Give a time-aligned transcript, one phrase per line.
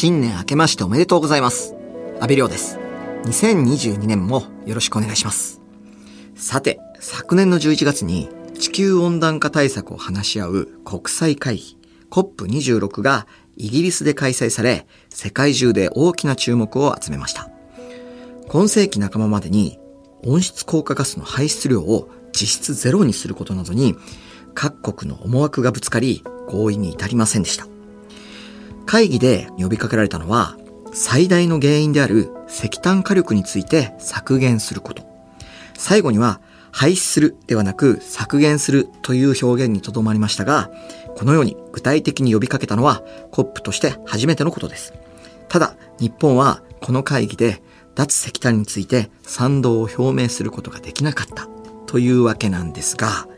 [0.00, 1.74] 新年明けましておめでとうございます。
[2.20, 2.78] 安倍亮です。
[3.24, 5.60] 2022年もよろしくお願いします。
[6.36, 11.76] さて、昨年の11月に地球温暖化対策を話し合う国際会議
[12.10, 13.26] COP26 が
[13.56, 17.50] イギリスで開催され、世界中で大きな注目を集めました。
[18.46, 19.80] 今世紀半ばまでに
[20.24, 23.96] 温室効果ガスの排出量を実質ゼロにすることなどに
[24.54, 27.66] 各国の思惑がぶつかり合意に至りませんでした。
[28.88, 30.56] 会議で呼びかけられたのは
[30.94, 35.02] 最大の原因である石炭火力について削減すること。
[35.76, 36.40] 最後には
[36.72, 40.70] 廃止するではなく削減するという表現にとどまりましたが、
[41.16, 44.94] このように具体的に呼びかけたのは COP として初めてのことです。
[45.50, 47.62] ただ、日本はこの会議で
[47.94, 51.46] 脱石炭について賛同を表明することができなかった
[51.86, 53.28] というわけなんですが、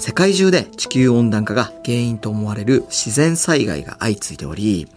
[0.00, 4.88] 世界中で地球温暖化が原因と思われる自然災害が相次いでおり、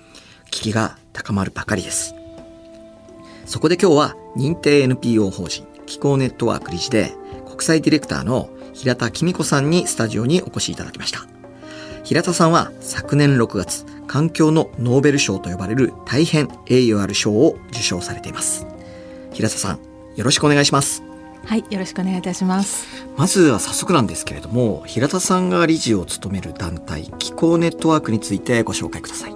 [0.49, 2.15] 危機が高まるばかりです。
[3.45, 7.11] そこで今日は認定 NPO 法人気候ネットワーク理事で
[7.45, 11.19] 国際ディレクターの平田公子さんにスタジオにお越しいただきました。
[12.05, 18.65] 平田さんは昨年6月、環境のノーベル賞と呼ばれる大変栄誉ある賞を受賞されています。
[19.33, 19.79] 平田さん、
[20.15, 21.03] よろしくお願いします。
[21.45, 22.87] はい、よろしくお願いいたします。
[23.17, 29.35] まずは早速なんですけれども、平田さんが理事を務める団体気候ネットワークについてご紹介ください。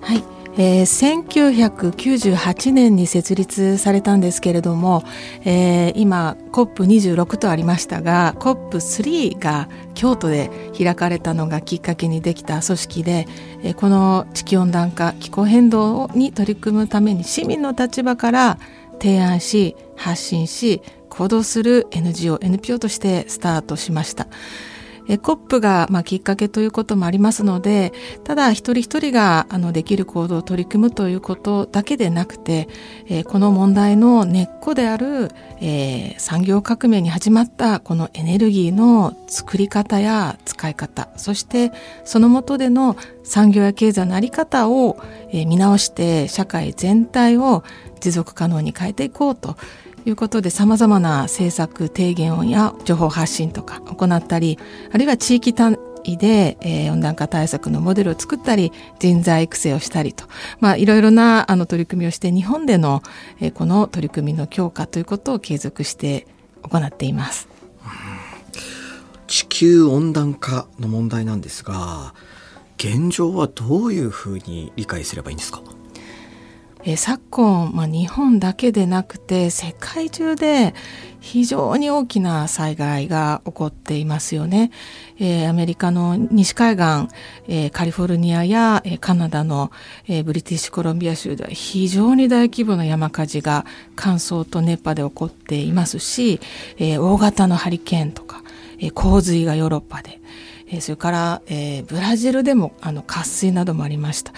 [0.00, 0.24] はい、
[0.56, 5.04] えー、1998年に設立されたんですけれども、
[5.44, 13.28] えー、今 COP26 とありましたが COP3 が京都で開かれたのがきっかけにできた組織で、
[13.62, 18.58] えー、この地球温暖化気候変動に取り組むために市民の立場から
[19.00, 20.82] 提案し発信し
[21.18, 24.28] 行動する NGO、NPO としてスタートしました。
[25.08, 27.94] えコップが、まあ、きっかけということもありますので
[28.24, 32.68] ただ一人一人があのできる行動を取り組むということだけでなくて、
[33.08, 41.72] えこの問題の根っこである、えー、産業革命に始まったこのエネルギーの作り方や使い方そして
[42.04, 47.64] その下での産業や経済の在り方を、えー、見直して社会全体を
[48.00, 49.56] 持続可能に変えていこうと
[50.10, 54.58] いうことで様々な政策提言や情報発信とか行ったり
[54.92, 60.24] あるいは地域単位で、えー、温暖化対策のモデルを作ったり人材育成をしたりと、
[60.60, 63.02] まあ、いろいろなあの取り組みをして日本での、
[63.40, 66.26] えー、この取り組みの強化ということを継続して
[66.62, 67.48] 行っています。
[69.26, 72.14] 地球温暖化の問題なんですが
[72.78, 75.60] 現状はどういうふうに理解すればいいんですか？
[76.84, 80.74] え昨今、まあ、日本だけでなくて世界中で
[81.20, 84.70] 非常に大きな災害が起こっていますよね。
[85.18, 87.14] えー、アメリカの西海岸、
[87.48, 89.72] えー、カリフォルニアや、えー、カナダの、
[90.06, 96.40] えブリティッシュコロンビア州では非常に大規模な山火事が乾燥と熱波で起こっていますし、
[96.78, 98.42] え大型のハリケーンとか、
[98.78, 100.20] え洪水がヨーロッパで、
[100.70, 104.32] えそれから、えブラジルでもあの渇水などもありました。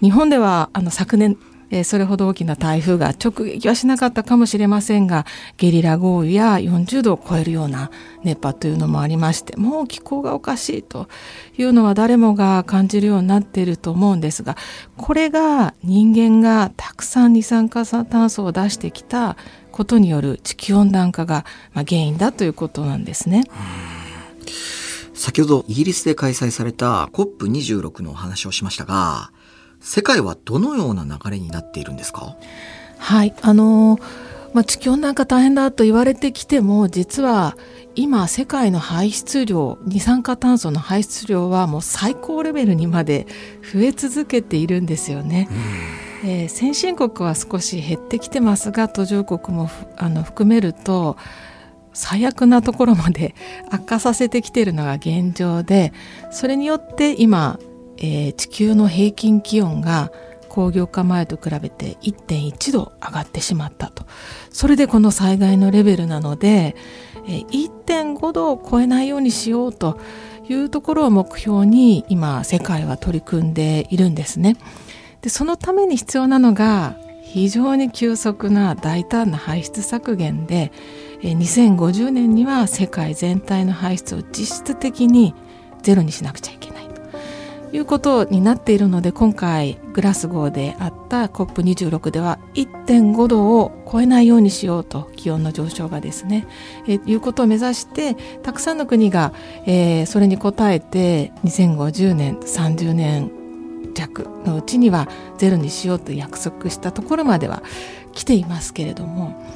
[0.00, 1.36] 日本ではあの昨年
[1.72, 5.24] えそれほど大きな台風が直撃はしなかったかもしれませんが
[5.56, 7.90] ゲリラ豪雨や40度を超えるような
[8.22, 11.08] 熱波というのもありましてもう気候がおかしいと
[11.56, 14.56] いうのは誰もが感じるようになっていると思うんですが
[14.98, 19.38] これが人間がたくさん二酸化炭素を出してきた
[19.70, 23.44] ことによる地球温暖化が原因だということなんですね。
[25.14, 29.31] 先ほどイギリスで開催された COP26 のお話をしましたが
[29.82, 32.36] 世界はどのような流れになっているんですか？
[32.98, 33.98] はいあの
[34.54, 37.56] まあ、地球温暖化大変だと言われてきても実は
[37.94, 43.26] 今世界の排出量二酸化炭素の排出量はもう最高レベルにまで
[43.72, 45.48] 増え続けているんですよね。
[46.24, 51.16] えー、先進国は少し減ってきてますが途上国もあの含めると
[51.94, 53.34] 最悪なところまで
[53.70, 55.92] 悪化させてきているのが現状で
[56.30, 57.58] それによって今
[58.02, 60.12] えー、地球の平均気温が
[60.48, 64.04] 工業化前と比べて1.1度上がってしまったと
[64.50, 66.76] それでこの災害のレベルなので、
[67.26, 67.46] えー、
[67.86, 69.98] 1.5度を超えないようにしようと
[70.48, 74.56] いうところを目標に今世界は取り組んでいるんですね。
[75.22, 80.72] でそのために必要なのが非常に急速な大胆な排出削減で
[81.22, 85.34] 2050年には世界全体の排出を実質的に
[85.82, 86.61] ゼロにしなくちゃいけない。
[87.72, 96.46] いうことになっているので今回グラスゴーであった COP26 では1.5度を超えないようにしようと気温の上昇がですね、
[96.86, 99.32] えいうことを目指してたくさんの国が、
[99.66, 103.30] えー、それに応えて2050年30年
[103.94, 105.08] 弱のうちには
[105.38, 107.62] ゼロにしようと約束したところまでは
[108.12, 109.46] 来ていますけれども、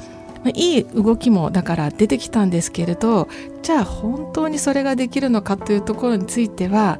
[0.53, 3.27] いい動きもだから出てきたんですけれど
[3.63, 6.99] じゃあ本当にそれができるのかというところについては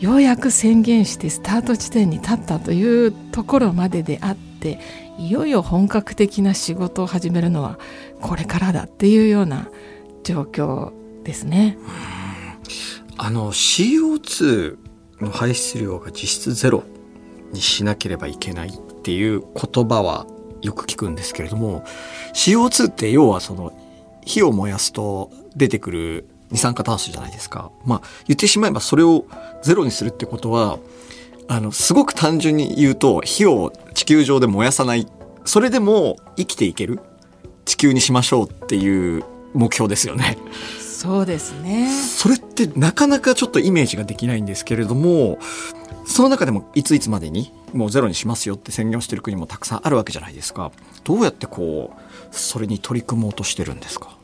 [0.00, 4.80] ようやく宣言してスタート地点に立ったというところまでであって
[5.18, 7.78] いよいよ本格的な仕事を始めるのは
[8.22, 9.68] これからだっていうような
[10.24, 10.92] 状況
[11.22, 11.76] ですね。
[13.18, 14.78] あの CO2
[15.20, 16.84] の排出量が実質ゼロ
[17.52, 20.26] にしなければいけないっていう言葉は
[20.62, 21.84] よく聞くんですけれども
[22.32, 23.72] CO2 って要はその
[24.24, 27.70] 火を燃やすと出てくる二酸化炭素じゃないですか。
[27.84, 29.26] まあ言ってしまえばそれを
[29.62, 30.78] ゼロにするってことは
[31.48, 35.06] あのすごく単純に言うと火を地球上で燃やさない
[35.44, 37.00] それでも生きていける
[37.64, 39.24] 地球にしましょうっていう
[39.54, 40.38] 目標ですよね。
[40.78, 41.90] そうですね。
[41.90, 45.38] それってなかなかちょっとイメージができないんですけれども、
[46.04, 50.72] その中でもいついつまでにもうゼロにしますよって宣言してる国もたくさんあるわけじゃないですか。
[51.04, 54.14] どうやってこう、それに取り組もうとしてるんですか？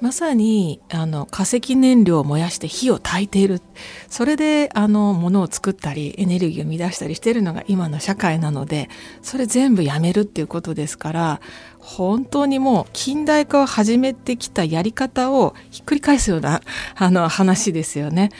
[0.00, 3.60] まさにあの化石燃料を燃やして火を焚いている
[4.08, 8.88] それであの物を作ったりエネルギーを生み出したりしているのが今の社会なので
[9.22, 11.40] それ全部やめるっていうことですから
[11.78, 16.60] 本当にもう近代化を始めてきたやり方をひっくり返すような
[16.94, 18.30] あの話ですよね。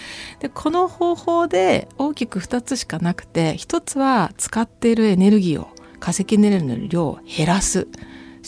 [0.40, 5.68] でこの方法で大きく2つしかなくて1つは使っているエネルギーを
[5.98, 7.88] 化石燃料の量を減らす。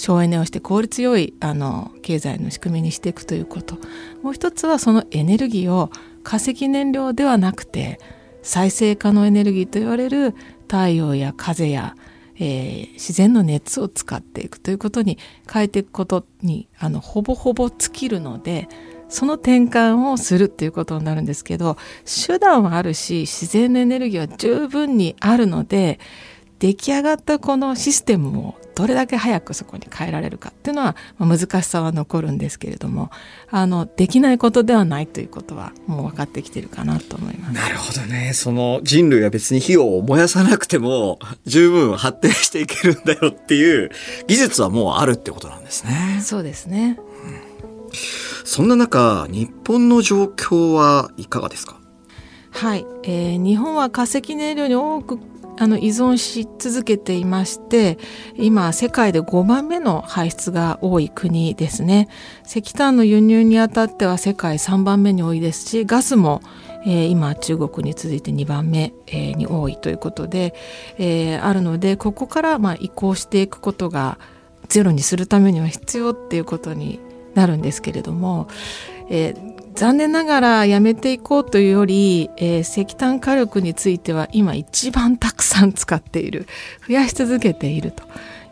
[0.01, 3.77] 省エネをして効率よいあの経済の仕組みにしていくということ。
[4.23, 5.91] もう一つはそのエネルギーを
[6.23, 7.99] 化石燃料ではなくて
[8.43, 10.35] 再生可能エネルギーと言われる
[10.69, 11.95] 太陽や風や、
[12.37, 15.19] えー、自然の熱を使っていくということに
[15.51, 18.69] 変えていくことにあのほぼほぼ尽きるので
[19.09, 25.99] その転換をするっていうことになるんですけど手段はあるし自然のエネルギーは十分にあるので
[26.61, 33.11] 出来上がったこのシステムをどれだけ早くそこに変えられるかっていうのは、まあ、難しさは残るんですけれども
[33.51, 37.55] あのできないことではないということはもう分かってきてるかなと思います。
[37.55, 38.33] なるほどね。
[38.33, 43.91] その人類は別に火を燃やさなくても十分発展していけるんだよっていう
[44.29, 46.21] 技術はもうあるってことなんですね。
[46.23, 47.91] そうですね、うん、
[48.45, 51.81] そんな中日本の状況はいかがですか？
[52.53, 55.19] はい、えー、日本は化石燃料に多く
[55.61, 57.99] あの依存し続けていまして
[58.35, 62.09] 今世界で5番目の排出が多い国ですね。
[62.47, 66.41] 石炭の輸入にあたっては世界3番目に多いですしガスも
[66.87, 70.55] えー、今中国に続いて2番目、えー、に多いということで、
[70.97, 74.19] えー、あるのでここからまあ移行していくことが
[74.69, 76.99] ゼロにするためには必要っていうことに
[77.35, 78.49] なるんですけれども、
[79.11, 86.47] えー、残念ながらやめていこうというより、えー、石炭火力については今一番たくさん使っている。
[86.87, 88.05] 増やし続けていると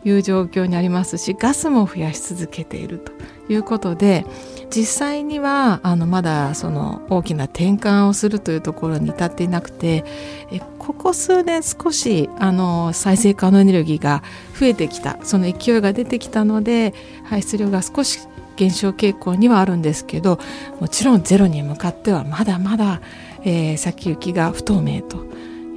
[0.05, 3.11] いう状況にありますしガスも増やし続けていると
[3.51, 4.25] いうことで
[4.69, 10.05] 実際にはあのまだその大きな転換をするというところに至っていなくて
[10.51, 14.23] えここ数年少しあの再生可能エネルギーが
[14.59, 15.19] 増えてきた。
[15.23, 16.93] その勢いが出てきたので
[17.23, 18.19] 排出量が少し
[18.59, 20.37] 減少傾向にはあるんですけど
[20.81, 22.99] もちろんゼロに向かってはまだまだ、
[23.45, 25.23] えー、先行きが不透明と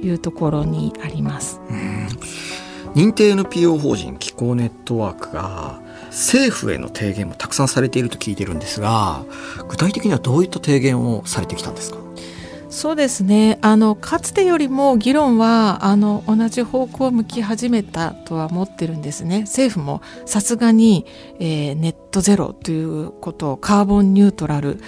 [0.03, 1.61] いうところにあります。
[2.93, 9.23] 認定 NPO 法人気候ネットワークが政府への提言もたくさんされていると聞いてるんですが
[9.69, 12.02] 具体的にはどういった提言をされてきたんですか？
[12.73, 13.59] そうですね。
[13.61, 19.41] あのかつてよりも議論はあの同じ方向を向き始めたとは思ってるんですね。
[19.41, 21.05] 政府もさすがに、
[21.39, 24.79] えー、ネットゼロということをカーボンニュートラル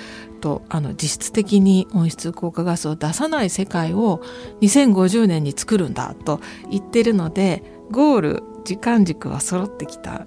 [0.42, 4.24] とあの実質的に温室効果ガスを出さない世界を
[4.62, 10.26] 2050年に作るんだと言ってるのでゴール時間軸は揃ってきた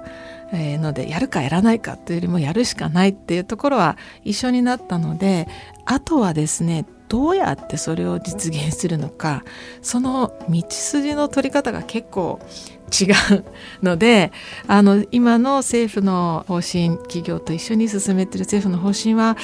[0.53, 5.49] のでやるかやらないかというよりもやるしかないっていうところは一緒になったので
[5.87, 9.45] あとはですねどうやってそれを実現するのか
[9.83, 12.41] その道筋の取り方が結構
[12.89, 13.45] 違う
[13.83, 14.33] ので
[14.67, 19.37] あの今の政府の方針企業と一緒に進めてる政府の方針は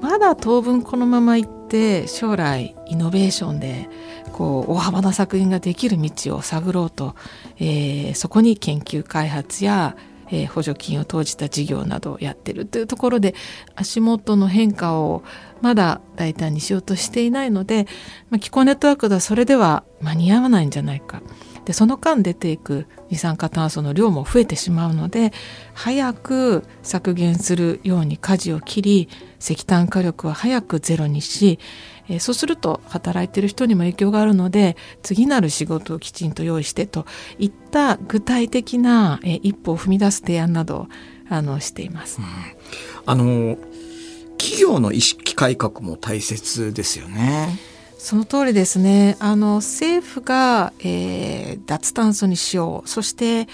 [0.00, 3.88] まだ当分このままいって将来イノベーションで
[4.32, 7.14] こう大幅な削減ができる道を探ろうと、
[7.58, 9.96] えー、そこに研究開発や
[10.30, 13.34] えー、補助金を投じた事業などをやってるというところで
[13.74, 15.22] 足元の変化を
[15.60, 17.86] まだ大胆にしようとしていないので、
[18.30, 21.22] まあ、気候ネットワークではそれでは間に合わないんじゃないか。
[21.64, 25.34] でその間出ていく二酸化炭素の量も増えてしまうので
[25.74, 31.58] 早く削減するように舵を切り石炭火力は早くゼロにし
[32.08, 37.04] えそうすると働いてる人にも影響があるので次なる仕事をきちんと用意してと
[37.38, 40.88] いった具体的な、え一歩を踏み出す提案などを
[41.28, 42.20] あのしています。
[42.20, 42.24] うん、
[43.04, 43.58] あの
[44.38, 47.58] 企業の意識改革も大切ですよね。
[47.98, 49.16] その通りですね。
[49.18, 53.48] あの政府が、えー、脱炭素にしよう、そして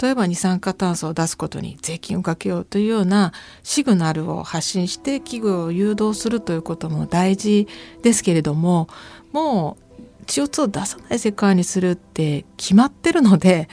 [0.00, 7.66] 例えば二酸化炭素を出すことに税金をかけようというようなシグナルを発信して企業を誘導するということも大事
[8.02, 8.88] ですけれども、
[9.32, 13.68] もう CO2 を出さない世界にするって決まってるので、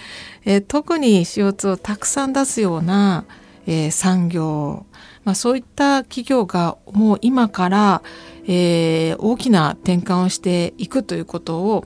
[0.46, 3.26] えー、特に CO2 をたくさん出すような、
[3.66, 4.86] えー、産業、
[5.26, 8.02] まあ、そういった企業がもう今から、
[8.46, 11.86] えー、大きな転換をしていくということを、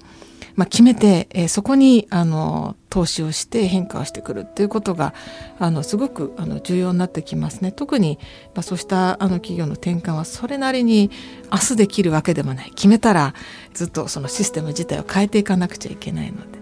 [0.55, 5.13] まあ、決めて、えー、そこにあの投資をして変化をしてくるっていうことが
[5.59, 7.71] あのすごくあの重要になってきますね。
[7.71, 8.17] 特に、
[8.55, 11.11] まあ、そうしたあの企業の転換はそれなりに
[11.51, 13.35] 明日できるわけでもない決めたら
[13.75, 16.57] ずっとそのシステム自体を変えていかなくちゃいけないので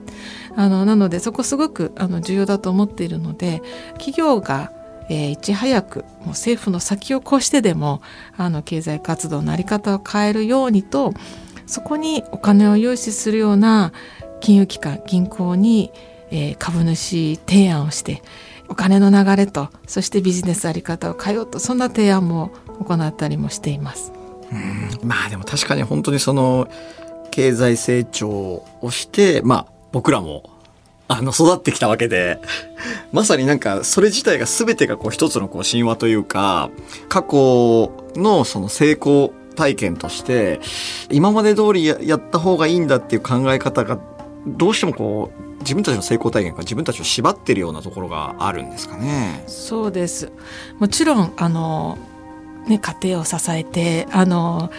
[0.57, 3.61] あのなのでそこすごくあの重要だと思っているので
[3.93, 4.71] 企業が
[5.09, 8.01] えー、いち早くもう政府の先を越してでも
[8.37, 11.13] あの経済活動の在り方を変えるようにと
[11.67, 13.91] そこにお金を融資するような
[14.39, 15.91] 金融機関銀行に、
[16.31, 18.21] えー、株主提案をして
[18.67, 24.11] お金の流れとそしてビジネス在り方を変えようとそんな提案も行ったりもしています。
[24.51, 26.67] うんまあでも確かに本当にその
[27.31, 30.54] 経済成長をしてまあ僕らも
[31.07, 32.39] あの、育ってきたわけで、
[33.11, 36.69] まさになんか、それ自体が全てがこう一つのこう神話というか、
[37.09, 40.59] 過去のその成功体験として、
[41.11, 43.99] 今まで通りやった方がいいんだっていう考え方が、
[44.47, 49.43] どうしてもこう、自分たちの成功体験が自分たちを縛ってるようなところがあるんですかね。
[49.47, 50.31] そうです。
[50.79, 51.97] もちろん、あの、
[52.67, 54.71] ね、家庭を支えて、あの、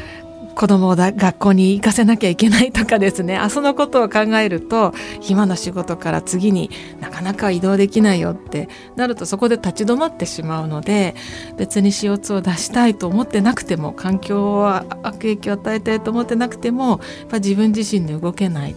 [0.56, 3.36] 子供を学校に行かせなきゃいけないとかですね。
[3.36, 4.94] あそのことを考えると
[5.28, 11.14] 今の仕事から次になかなか移動できないよってなるとそこで立ち止まってしまうので
[11.58, 16.98] 別に CO2 を出したいと思ってなくても環境は悪影響を与えたいと思ってなくてもやっ
[17.28, 18.74] ぱ自分自身で動けない。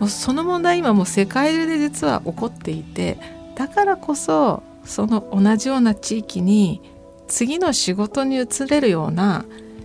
[0.00, 3.16] もうその問題今もう世界中で実は起こっていて
[3.54, 6.82] だからこそその同じような地域に
[7.28, 9.44] 次の仕事に移れるような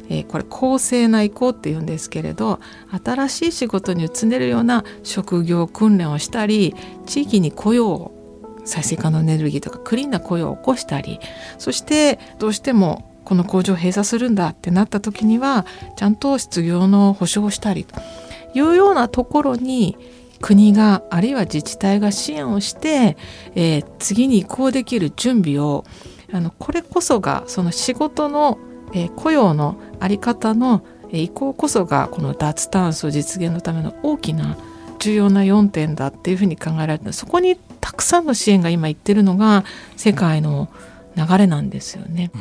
[0.10, 2.60] え、これ公正な移行っていうんですけれど
[3.04, 8.12] 新しい仕事に移れるような職業訓練をしたり地域に雇用を
[8.66, 11.20] 再生可能エネルギーとかクリーンな雇用を起こしたり
[11.58, 15.66] そしてどうしてもこの工場を閉鎖するんだってなった時には
[15.96, 18.00] ちゃんと失業の保障をしたりと
[18.54, 19.98] いうようなところに
[20.42, 23.16] 国があるいは自治体が支援をして、
[23.56, 25.86] えー、次に移行できる準備を
[26.34, 28.58] あのこれこそがその仕事の
[28.94, 34.58] えー、雇用の在り方の移行こそがこの脱炭素実現のための大きな
[35.00, 39.66] 重要な4点だっていうふうに考えられてそこにたくさんの支援が今言ってるのが
[39.98, 40.70] 世界の
[41.16, 42.32] 流れなんですよね。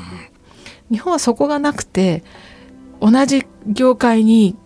[0.90, 2.22] 日本はそこがなくて
[3.00, 4.56] 同じ業界に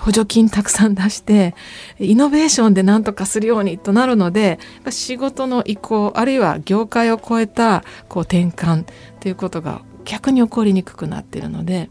[0.00, 1.54] 補助金たくさん出して
[2.00, 4.58] イノベーションで何とかするようにとなるので
[4.90, 8.86] 仕事の移行あるいは業界を超えたこう転換
[9.20, 11.90] ということが逆に起こりにくくなっているので、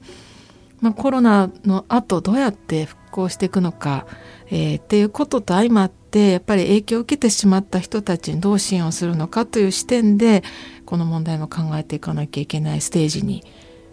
[0.82, 4.06] まあ、コロナの後どうやって復興していくのか、
[4.48, 10.44] えー、っていうことと相まってやっぱり影響を受けてしまった人たちにどう支援をするのかという視点で
[10.86, 13.44] この問題も考えていかなきゃいけないステージに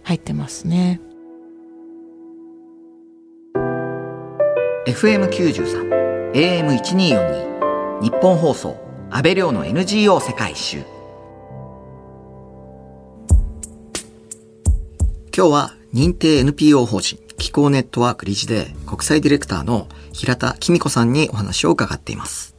[0.03, 1.01] 入ってますね。
[4.87, 8.77] FM93 AM1242 日本放送
[9.11, 11.00] 安倍亮の NGO 世界一周
[15.41, 22.55] 今日は認定 NPO 法人気候ネットワーク理事で国際ディレクターの平田紀美子さんにお話を伺っています。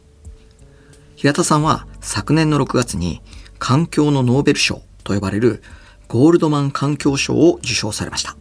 [1.16, 3.22] 平田さんは昨年の6月に
[3.60, 5.62] 環境のノーベル賞と呼ばれる
[6.08, 8.36] ゴールドマン環境賞を受賞されました。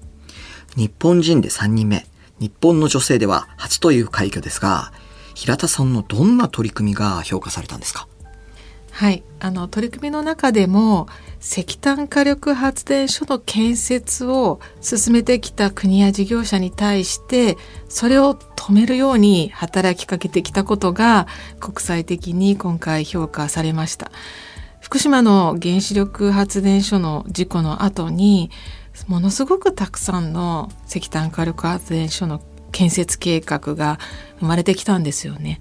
[0.75, 2.06] 日本人で3人目、
[2.38, 4.90] 日本の女性では初という快挙ですが、
[5.35, 8.09] 平田さんのどんな取り組みが評価されたんですか？
[9.00, 11.09] はいあの取り組みの中でも
[11.40, 17.57] 石炭火力発電所の建設を進めてきた国や事業者に対して
[17.88, 21.26] それを止めるように働きかけてきたことが
[21.61, 24.12] 国際的に今回評価されました
[24.83, 28.50] 福島の原子力発電所の事故の後に
[29.07, 33.99] ものすごくたくさんの石炭火力発電所の建設計画が
[34.38, 35.61] 生まれてきたんですよね。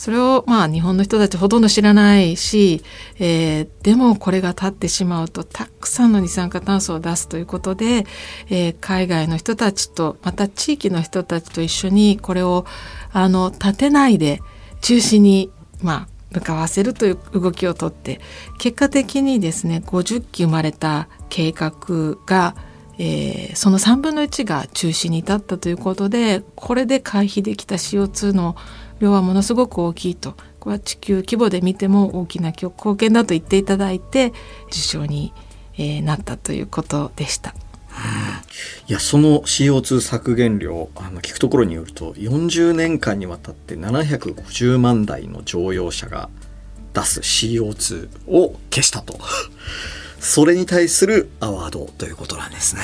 [0.00, 2.82] それをまあ日本の人たちほとんど知らないし、
[3.18, 8.06] えー、でもこれが立ってしまうとたくさんの二酸化炭素を出すということで、
[8.48, 12.64] えー、海外の人たちとまた地域の人たちと一緒にこれを
[13.12, 14.40] あの立てないで
[14.80, 15.50] 中止に
[15.82, 18.22] まあ向かわせるという動きをとって
[18.56, 22.54] 結果的にですね50機生まれた計画が、
[22.96, 28.56] えー、その3分の1が中止に至ったということでこれで回避できた CO2 の
[29.00, 34.32] 量はものすごく大きいとこれは地球規模で見ても大きな貢献だと言っていただいて
[34.68, 35.32] 受賞に、
[35.74, 37.54] えー、なったということでした。
[38.86, 46.28] いやその CO2 削減量あの聞くところによると40年間にわたって750万台の乗用車が
[46.94, 49.18] 出す CO2 を消したと
[50.18, 52.82] それに対するアワードということなんですね。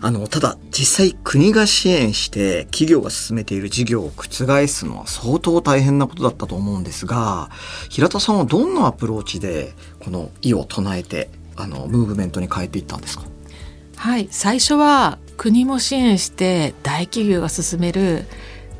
[0.00, 7.50] あの、ただ実際国が支援して企業が進めている事業を覆すのは相当大変なことだったと思うんですが、
[7.88, 13.24] 平田さんはどんなアプローチでこの意を唱えて、あの、ムーブメントに変えていったんですか？
[13.96, 18.24] はい最初は国も支援して大企業が進める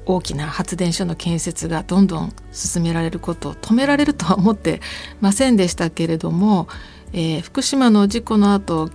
[0.06, 4.80] 大きな発電所の建設がどんどん進められることを止められるとは思って
[5.20, 6.68] ませんでしたけれども、
[7.12, 8.88] えー、福島の事故の後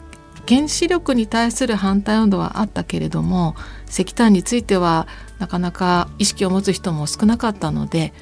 [0.47, 3.55] 原子力に対する反対運動はあったけれども
[3.87, 5.07] 石炭については
[5.39, 8.13] なかなか意識を持つ人も少なかったので、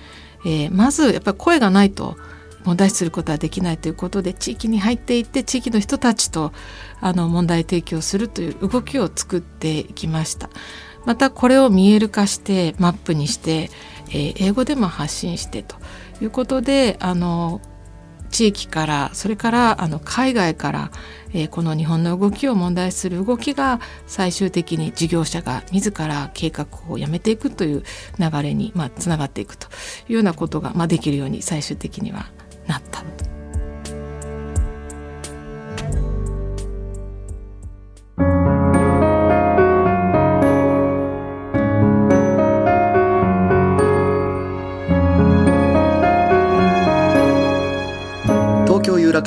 [0.46, 2.18] えー、まずやっぱり声がないと
[2.63, 6.53] 問題視することはできないということで地域に入っていって地域の人たちと
[7.01, 10.50] あの問題提起をするという動きを作っていきました。
[11.06, 13.70] またこれを見える化してマップにして、
[14.10, 15.75] えー、英語でも発信してと
[16.22, 17.60] いうことであの
[18.34, 20.92] 地域からそれからあの海外から、
[21.34, 27.84] えー、この日本の動きを問題する動きが最終的に事業者が自ら計画をやめていくという
[28.18, 29.68] 流れに、まあ、つながっていくと
[30.10, 32.25] いうようなことが、まあ、できるように最終的には
[32.66, 33.04] なった。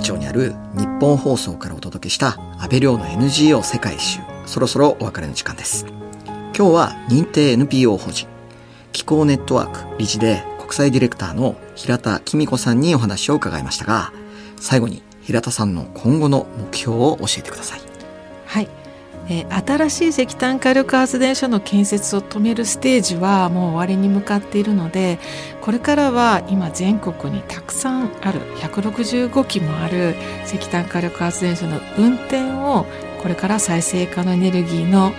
[0.07, 8.29] 町にある日本放送からお届けした安倍亮の NGO 世界一周そろそろお別れの時間です今日は認定 NPO 法人
[8.93, 14.13] 気候ネットワーク理事で国際ディレクターの平田紀美子さんにお話を伺いましたが、
[14.59, 17.81] 最後に平田さんの今後の目標を教えてください。
[18.47, 18.69] はい。
[19.29, 25.19] えー、新しい石炭火力発電所の建設を止めるステージはもう終わりに向かっているので
[25.61, 32.87] これからは今全国にたくさんある165基もある石炭火力発電所の運転を
[33.23, 35.13] これから再生可能エネルギーの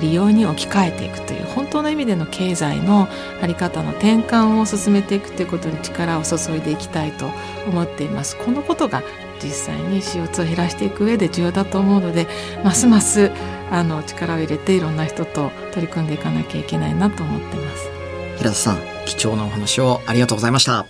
[0.00, 3.08] 利用に置き換えていくという本当の意味での経済の
[3.40, 7.30] 在り方の転換を進めていくということに力を注いでいきたいと
[7.66, 8.36] 思っています。
[8.36, 9.02] このことが
[9.42, 12.26] 実際に CO2 を減らしていく上で重要だと思うので
[12.62, 13.30] ますます
[13.70, 17.90] あの力を入れていろんな人と取り組んでいかなきゃいけないなと思ってます。
[18.38, 20.86] 平田さん貴重なお話をありがとうございました。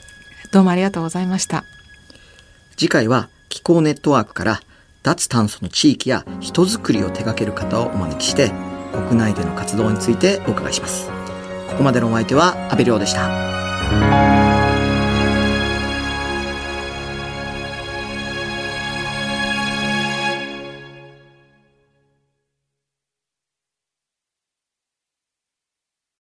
[0.50, 1.64] どうもありがとうございました。
[2.76, 4.60] 次回は気候ネットワークから
[5.02, 8.52] 脱炭素の地域や人づくりを手掛ける方をお招きして
[8.92, 11.08] 国内での活動についてお伺いします。
[11.72, 14.31] ここまでのお相手は阿部亮でした